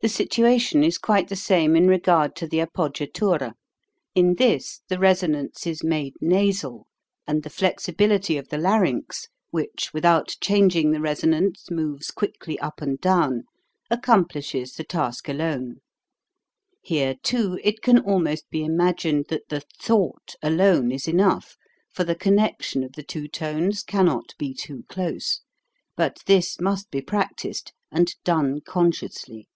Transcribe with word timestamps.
The 0.00 0.08
situation 0.10 0.84
is 0.84 0.98
quite 0.98 1.28
the 1.28 1.36
same 1.36 1.74
in 1.74 1.88
regard 1.88 2.36
to 2.36 2.46
the 2.46 2.58
appoggiatura. 2.58 3.54
In 4.14 4.34
this 4.34 4.80
the 4.88 4.98
resonance 4.98 5.66
is 5.66 5.82
made 5.82 6.12
nasal 6.20 6.86
and 7.26 7.42
the 7.42 7.48
flexibility 7.48 8.36
of 8.36 8.48
the 8.48 8.58
larynx, 8.58 9.28
which, 9.50 9.92
without 9.94 10.36
changing 10.42 10.90
the 10.90 11.00
resonance, 11.00 11.70
moves 11.70 12.10
quickly 12.10 12.58
up 12.58 12.82
and 12.82 13.00
down 13.00 13.44
accomplishes 13.90 14.76
VELOCITY 14.76 14.88
257 14.88 15.38
the 15.38 15.42
task 15.42 15.56
alone. 15.56 15.80
Here, 16.82 17.14
too, 17.22 17.58
it 17.64 17.80
can 17.80 17.98
almost 18.00 18.50
be 18.50 18.62
imagined 18.62 19.26
that 19.30 19.48
the 19.48 19.62
thought 19.80 20.34
alone 20.42 20.92
is 20.92 21.08
enough, 21.08 21.56
for 21.90 22.04
the 22.04 22.16
connection 22.16 22.84
of 22.84 22.92
the 22.92 23.04
two 23.04 23.26
tones 23.26 23.82
cannot 23.82 24.34
be 24.36 24.52
too 24.52 24.84
close. 24.90 25.40
But 25.96 26.18
this 26.26 26.60
must 26.60 26.90
be 26.90 27.00
practised, 27.00 27.72
and 27.90 28.14
done 28.22 28.60
consciously. 28.60 29.48